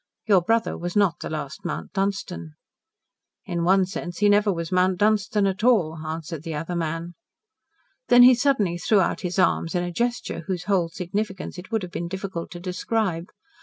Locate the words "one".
3.63-3.85